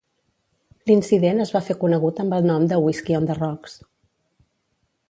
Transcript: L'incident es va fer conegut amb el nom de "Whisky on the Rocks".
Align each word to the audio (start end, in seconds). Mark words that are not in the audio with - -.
L'incident 0.91 1.43
es 1.45 1.53
va 1.57 1.61
fer 1.67 1.77
conegut 1.83 2.23
amb 2.25 2.37
el 2.39 2.49
nom 2.53 2.67
de 2.73 2.81
"Whisky 2.87 3.21
on 3.21 3.31
the 3.33 3.39
Rocks". 3.43 3.79